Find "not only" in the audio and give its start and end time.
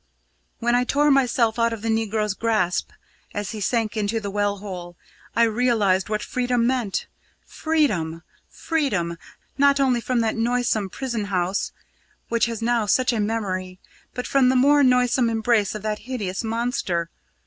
9.59-10.01